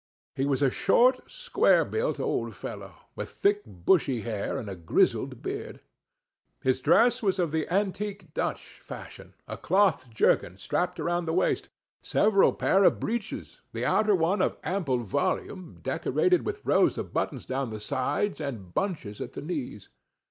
[0.35, 5.43] He was a short square built old fellow, with thick bushy hair, and a grizzled
[5.43, 5.79] beard.
[6.63, 12.83] His dress was of the antique Dutch fashion—a cloth jerkin strapped round the waist—several pair
[12.83, 17.79] of breeches, the outer one of ample volume, decorated with rows of buttons down the
[17.79, 19.89] sides, and bunches at the knees.